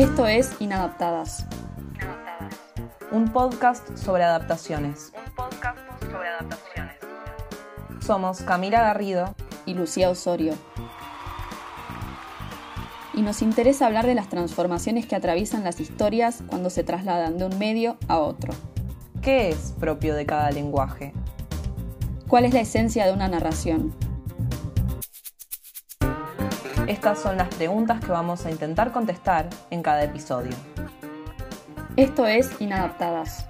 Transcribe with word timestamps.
Esto 0.00 0.26
es 0.26 0.56
Inadaptadas. 0.60 1.44
Un 3.12 3.30
podcast 3.34 3.98
sobre 3.98 4.24
adaptaciones. 4.24 5.12
Un 5.14 5.34
podcast 5.34 5.78
sobre 6.10 6.26
adaptaciones. 6.26 6.96
Somos 8.00 8.40
Camila 8.40 8.80
Garrido 8.80 9.34
y 9.66 9.74
Lucía 9.74 10.08
Osorio. 10.08 10.54
Y 13.12 13.20
nos 13.20 13.42
interesa 13.42 13.84
hablar 13.84 14.06
de 14.06 14.14
las 14.14 14.30
transformaciones 14.30 15.04
que 15.04 15.16
atraviesan 15.16 15.64
las 15.64 15.80
historias 15.80 16.44
cuando 16.46 16.70
se 16.70 16.82
trasladan 16.82 17.36
de 17.36 17.44
un 17.44 17.58
medio 17.58 17.98
a 18.08 18.20
otro. 18.20 18.54
¿Qué 19.20 19.50
es 19.50 19.74
propio 19.78 20.14
de 20.14 20.24
cada 20.24 20.50
lenguaje? 20.50 21.12
¿Cuál 22.26 22.46
es 22.46 22.54
la 22.54 22.60
esencia 22.60 23.04
de 23.04 23.12
una 23.12 23.28
narración? 23.28 23.94
Estas 26.90 27.20
son 27.20 27.36
las 27.36 27.46
preguntas 27.54 28.00
que 28.00 28.10
vamos 28.10 28.44
a 28.46 28.50
intentar 28.50 28.90
contestar 28.90 29.48
en 29.70 29.80
cada 29.80 30.02
episodio. 30.02 30.50
Esto 31.94 32.26
es 32.26 32.60
Inadaptadas. 32.60 33.46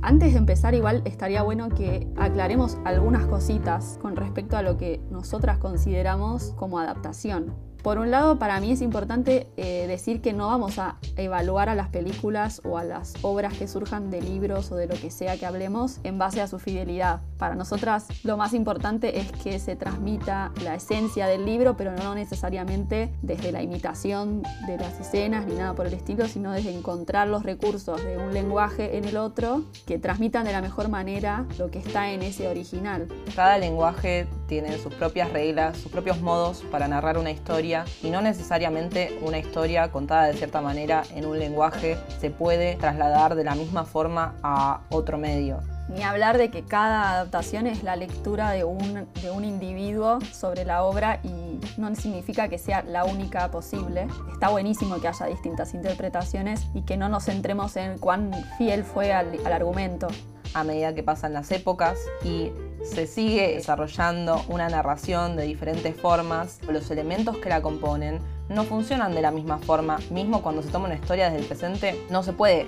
Antes 0.00 0.32
de 0.32 0.38
empezar, 0.38 0.74
igual 0.74 1.02
estaría 1.04 1.42
bueno 1.42 1.70
que 1.70 2.06
aclaremos 2.16 2.78
algunas 2.84 3.26
cositas 3.26 3.98
con 4.00 4.14
respecto 4.14 4.58
a 4.58 4.62
lo 4.62 4.76
que 4.76 5.00
nosotras 5.10 5.58
consideramos 5.58 6.54
como 6.56 6.78
adaptación. 6.78 7.69
Por 7.82 7.98
un 7.98 8.10
lado, 8.10 8.38
para 8.38 8.60
mí 8.60 8.72
es 8.72 8.82
importante 8.82 9.48
eh, 9.56 9.86
decir 9.86 10.20
que 10.20 10.32
no 10.32 10.48
vamos 10.48 10.78
a 10.78 10.98
evaluar 11.16 11.68
a 11.68 11.74
las 11.74 11.88
películas 11.88 12.60
o 12.64 12.76
a 12.76 12.84
las 12.84 13.14
obras 13.22 13.54
que 13.54 13.68
surjan 13.68 14.10
de 14.10 14.20
libros 14.20 14.70
o 14.70 14.76
de 14.76 14.86
lo 14.86 14.94
que 14.94 15.10
sea 15.10 15.38
que 15.38 15.46
hablemos 15.46 15.98
en 16.04 16.18
base 16.18 16.42
a 16.42 16.46
su 16.46 16.58
fidelidad. 16.58 17.22
Para 17.38 17.54
nosotras 17.54 18.08
lo 18.22 18.36
más 18.36 18.52
importante 18.52 19.20
es 19.20 19.32
que 19.32 19.58
se 19.58 19.76
transmita 19.76 20.52
la 20.62 20.74
esencia 20.74 21.26
del 21.26 21.46
libro, 21.46 21.76
pero 21.76 21.92
no 21.92 22.14
necesariamente 22.14 23.14
desde 23.22 23.50
la 23.50 23.62
imitación 23.62 24.42
de 24.66 24.76
las 24.76 25.00
escenas 25.00 25.46
ni 25.46 25.54
nada 25.54 25.74
por 25.74 25.86
el 25.86 25.94
estilo, 25.94 26.28
sino 26.28 26.52
desde 26.52 26.76
encontrar 26.76 27.28
los 27.28 27.44
recursos 27.44 28.04
de 28.04 28.18
un 28.18 28.34
lenguaje 28.34 28.98
en 28.98 29.04
el 29.06 29.16
otro 29.16 29.64
que 29.86 29.98
transmitan 29.98 30.44
de 30.44 30.52
la 30.52 30.60
mejor 30.60 30.88
manera 30.88 31.46
lo 31.58 31.70
que 31.70 31.78
está 31.78 32.10
en 32.10 32.22
ese 32.22 32.48
original. 32.48 33.08
Cada 33.34 33.56
lenguaje 33.58 34.26
tiene 34.50 34.76
sus 34.78 34.92
propias 34.92 35.32
reglas, 35.32 35.76
sus 35.76 35.92
propios 35.92 36.20
modos 36.20 36.64
para 36.72 36.88
narrar 36.88 37.16
una 37.18 37.30
historia 37.30 37.84
y 38.02 38.10
no 38.10 38.20
necesariamente 38.20 39.16
una 39.22 39.38
historia 39.38 39.92
contada 39.92 40.26
de 40.26 40.34
cierta 40.34 40.60
manera 40.60 41.04
en 41.14 41.24
un 41.24 41.38
lenguaje 41.38 41.96
se 42.20 42.30
puede 42.30 42.74
trasladar 42.74 43.36
de 43.36 43.44
la 43.44 43.54
misma 43.54 43.84
forma 43.84 44.34
a 44.42 44.80
otro 44.90 45.18
medio. 45.18 45.60
Ni 45.88 46.02
hablar 46.02 46.36
de 46.36 46.50
que 46.50 46.64
cada 46.64 47.12
adaptación 47.12 47.68
es 47.68 47.84
la 47.84 47.94
lectura 47.94 48.50
de 48.50 48.64
un, 48.64 49.06
de 49.22 49.30
un 49.30 49.44
individuo 49.44 50.18
sobre 50.32 50.64
la 50.64 50.82
obra 50.82 51.20
y 51.22 51.60
no 51.76 51.94
significa 51.94 52.48
que 52.48 52.58
sea 52.58 52.82
la 52.82 53.04
única 53.04 53.52
posible. 53.52 54.08
Está 54.32 54.48
buenísimo 54.48 55.00
que 55.00 55.06
haya 55.06 55.26
distintas 55.26 55.74
interpretaciones 55.74 56.66
y 56.74 56.82
que 56.82 56.96
no 56.96 57.08
nos 57.08 57.26
centremos 57.26 57.76
en 57.76 57.98
cuán 57.98 58.32
fiel 58.58 58.82
fue 58.82 59.12
al, 59.12 59.38
al 59.44 59.52
argumento. 59.52 60.08
A 60.54 60.64
medida 60.64 60.92
que 60.92 61.04
pasan 61.04 61.32
las 61.32 61.52
épocas 61.52 61.96
y 62.24 62.50
se 62.82 63.06
sigue 63.06 63.54
desarrollando 63.54 64.42
una 64.48 64.68
narración 64.68 65.36
de 65.36 65.44
diferentes 65.44 65.94
formas, 65.96 66.60
los 66.68 66.90
elementos 66.90 67.36
que 67.38 67.48
la 67.48 67.62
componen 67.62 68.20
no 68.48 68.64
funcionan 68.64 69.14
de 69.14 69.22
la 69.22 69.30
misma 69.30 69.58
forma, 69.58 69.98
mismo 70.10 70.42
cuando 70.42 70.62
se 70.62 70.70
toma 70.70 70.86
una 70.86 70.96
historia 70.96 71.26
desde 71.26 71.38
el 71.38 71.46
presente, 71.46 72.06
no 72.10 72.22
se 72.22 72.32
puede 72.32 72.66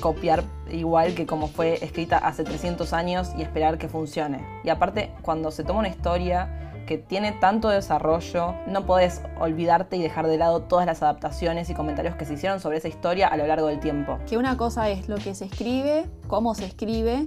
copiar 0.00 0.44
igual 0.70 1.14
que 1.14 1.26
como 1.26 1.48
fue 1.48 1.82
escrita 1.84 2.18
hace 2.18 2.44
300 2.44 2.92
años 2.92 3.32
y 3.36 3.42
esperar 3.42 3.78
que 3.78 3.88
funcione. 3.88 4.44
Y 4.62 4.68
aparte, 4.68 5.12
cuando 5.22 5.50
se 5.50 5.64
toma 5.64 5.80
una 5.80 5.88
historia 5.88 6.60
que 6.86 6.98
tiene 6.98 7.32
tanto 7.32 7.68
desarrollo, 7.68 8.54
no 8.66 8.84
podés 8.84 9.22
olvidarte 9.40 9.96
y 9.96 10.02
dejar 10.02 10.26
de 10.26 10.36
lado 10.36 10.62
todas 10.62 10.86
las 10.86 11.02
adaptaciones 11.02 11.70
y 11.70 11.74
comentarios 11.74 12.14
que 12.16 12.26
se 12.26 12.34
hicieron 12.34 12.60
sobre 12.60 12.78
esa 12.78 12.88
historia 12.88 13.28
a 13.28 13.36
lo 13.36 13.46
largo 13.46 13.68
del 13.68 13.80
tiempo. 13.80 14.18
Que 14.28 14.36
una 14.36 14.56
cosa 14.56 14.90
es 14.90 15.08
lo 15.08 15.16
que 15.16 15.34
se 15.34 15.46
escribe, 15.46 16.04
cómo 16.28 16.54
se 16.54 16.66
escribe, 16.66 17.26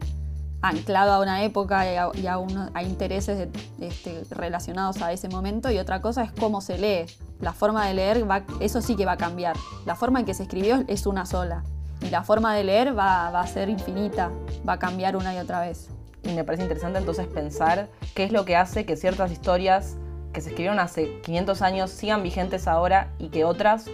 anclado 0.62 1.14
a 1.14 1.20
una 1.20 1.44
época 1.44 1.86
y 2.16 2.28
a, 2.28 2.38
a, 2.74 2.84
intereses 2.84 3.48
este, 3.80 4.24
relacionados 4.32 5.02
a 5.02 5.12
ese 5.12 5.30
momento 5.30 5.72
y 5.72 5.78
otra 5.78 6.02
cosa 6.02 6.24
es 6.24 6.32
cómo 6.32 6.62
se 6.62 6.78
lee. 6.78 7.06
La 7.40 7.54
forma 7.54 7.88
de 7.88 7.94
leer, 7.94 8.30
va, 8.30 8.44
eso 8.60 8.82
sí 8.82 8.96
que 8.96 9.06
va 9.06 9.14
a 9.14 9.18
cambiar. 9.18 9.56
La 9.86 9.96
forma 9.96 10.20
en 10.20 10.26
que 10.26 10.34
se 10.34 10.44
escribió 10.44 10.84
es 10.88 11.06
una 11.06 11.26
sola 11.26 11.64
y 12.02 12.10
la 12.10 12.24
forma 12.24 12.56
de 12.56 12.64
leer 12.64 12.98
va, 12.98 13.30
va 13.32 13.42
a 13.42 13.48
ser 13.48 13.70
infinita, 13.70 14.32
va 14.68 14.74
a 14.74 14.80
cambiar 14.80 15.16
una 15.16 15.34
y 15.34 15.38
otra 15.38 15.60
vez. 15.60 15.90
Y 16.24 16.34
me 16.34 16.44
parece 16.44 16.64
interesante 16.64 17.00
entonces 17.00 17.28
pensar 17.28 17.90
qué 18.16 18.24
es 18.24 18.32
lo 18.32 18.46
que 18.46 18.56
hace 18.56 18.86
que 18.86 18.98
ciertas 18.98 19.32
historias 19.32 19.96
que 20.34 20.42
se 20.42 20.50
escribieron 20.50 20.80
hace 20.80 21.22
500 21.22 21.62
años 21.62 21.92
sigan 21.92 22.24
vigentes 22.24 22.68
ahora 22.68 23.14
y 23.18 23.30
que 23.30 23.46
otras 23.46 23.86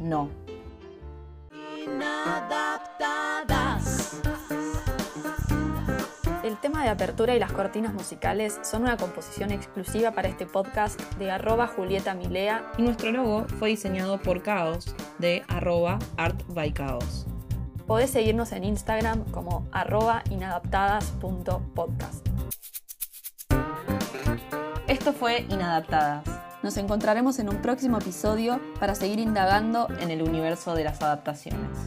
no. 0.00 0.28
El 1.52 1.98
tema 6.74 6.82
de 6.82 6.90
apertura 6.90 7.36
y 7.36 7.38
las 7.38 7.52
cortinas 7.52 7.94
musicales 7.94 8.58
son 8.64 8.82
una 8.82 8.96
composición 8.96 9.52
exclusiva 9.52 10.10
para 10.10 10.26
este 10.26 10.44
podcast 10.44 11.00
de 11.18 11.30
arroba 11.30 11.68
Julieta 11.68 12.14
Milea 12.14 12.72
y 12.76 12.82
nuestro 12.82 13.12
logo 13.12 13.46
fue 13.60 13.68
diseñado 13.68 14.20
por 14.20 14.42
Caos 14.42 14.92
de 15.20 15.44
arroba 15.46 16.00
Art 16.16 16.42
by 16.48 16.72
Caos. 16.72 17.26
Podés 17.86 18.10
seguirnos 18.10 18.50
en 18.50 18.64
Instagram 18.64 19.22
como 19.30 19.68
arroba 19.70 20.24
inadaptadas.podcast. 20.30 22.26
Esto 24.88 25.12
fue 25.12 25.46
Inadaptadas. 25.48 26.24
Nos 26.64 26.76
encontraremos 26.76 27.38
en 27.38 27.50
un 27.50 27.62
próximo 27.62 27.98
episodio 27.98 28.60
para 28.80 28.96
seguir 28.96 29.20
indagando 29.20 29.86
en 30.00 30.10
el 30.10 30.22
universo 30.22 30.74
de 30.74 30.82
las 30.82 31.00
adaptaciones. 31.02 31.78